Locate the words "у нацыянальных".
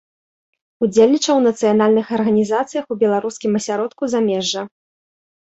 1.41-2.05